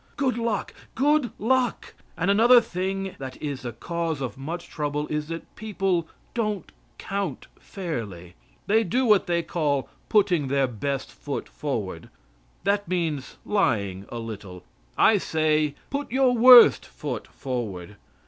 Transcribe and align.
Good 0.17 0.35
luck! 0.35 0.73
Good 0.95 1.29
luck! 1.37 1.93
And 2.17 2.31
another 2.31 2.59
thing 2.59 3.15
that 3.19 3.39
is 3.39 3.61
the 3.61 3.71
cause 3.71 4.19
of 4.19 4.35
much 4.35 4.67
trouble 4.67 5.05
is 5.09 5.27
that 5.27 5.55
people 5.55 6.07
don't 6.33 6.71
count 6.97 7.45
fairly. 7.59 8.33
They 8.65 8.83
do 8.83 9.05
what 9.05 9.27
they 9.27 9.43
call 9.43 9.89
putting 10.09 10.47
their 10.47 10.65
best 10.65 11.11
foot 11.11 11.47
forward. 11.47 12.09
That 12.63 12.87
means 12.87 13.37
lying 13.45 14.07
a 14.09 14.17
little. 14.17 14.63
I 14.97 15.19
say 15.19 15.75
put 15.91 16.11
your 16.11 16.35
worst 16.35 16.83
foot 16.83 17.27
forward. 17.27 17.95